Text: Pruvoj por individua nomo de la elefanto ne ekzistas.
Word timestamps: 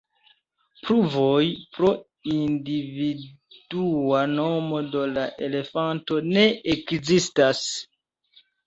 Pruvoj 0.85 1.43
por 1.77 1.91
individua 2.37 4.25
nomo 4.35 4.83
de 4.97 5.07
la 5.15 5.29
elefanto 5.51 6.23
ne 6.35 6.51
ekzistas. 6.77 7.67